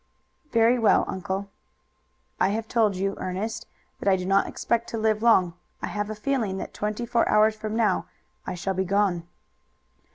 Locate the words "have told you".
2.49-3.13